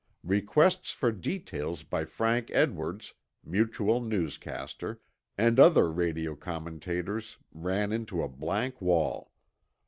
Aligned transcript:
Requests 0.25 0.89
for 0.89 1.11
details 1.11 1.83
by 1.83 2.05
Frank 2.05 2.49
Edwards, 2.53 3.13
Mutual 3.45 4.01
newscaster, 4.01 4.99
and 5.37 5.59
other 5.59 5.91
radio 5.91 6.35
commentators 6.35 7.37
ran 7.51 7.91
into 7.91 8.23
a 8.23 8.27
blank 8.27 8.81
wall. 8.81 9.31